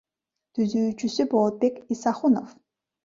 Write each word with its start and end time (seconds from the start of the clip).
Түзүүчүсү— 0.59 1.27
Болотбек 1.35 1.77
Исахунов. 1.97 2.57